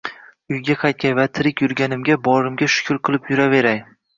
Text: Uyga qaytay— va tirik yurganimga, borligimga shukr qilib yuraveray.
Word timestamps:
Uyga 0.53 0.75
qaytay— 0.83 1.13
va 1.19 1.25
tirik 1.39 1.63
yurganimga, 1.65 2.17
borligimga 2.29 2.71
shukr 2.77 3.01
qilib 3.11 3.31
yuraveray. 3.35 3.81